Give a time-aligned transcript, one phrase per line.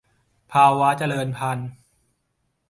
[0.51, 1.69] ภาวะเจริญพันธุ์